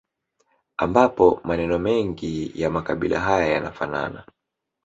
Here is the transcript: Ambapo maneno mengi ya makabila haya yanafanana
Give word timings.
Ambapo 0.77 1.41
maneno 1.43 1.79
mengi 1.79 2.51
ya 2.61 2.69
makabila 2.69 3.19
haya 3.19 3.47
yanafanana 3.47 4.25